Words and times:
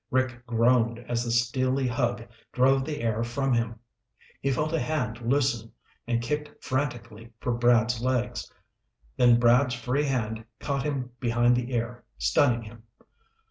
Rick 0.09 0.47
groaned 0.47 0.97
as 1.07 1.23
the 1.23 1.29
steely 1.29 1.85
hug 1.87 2.23
drove 2.51 2.83
the 2.85 3.01
air 3.03 3.23
from 3.23 3.53
him; 3.53 3.75
he 4.41 4.49
felt 4.49 4.73
a 4.73 4.79
hand 4.79 5.21
loosen, 5.21 5.73
and 6.07 6.23
kicked 6.23 6.63
frantically 6.65 7.31
for 7.39 7.51
Brad's 7.53 8.01
legs, 8.01 8.51
then 9.17 9.39
Brad's 9.39 9.75
free 9.75 10.05
hand 10.05 10.43
caught 10.59 10.81
him 10.81 11.11
behind 11.19 11.55
the 11.55 11.71
ear, 11.75 12.03
stunning 12.17 12.63
him. 12.63 12.81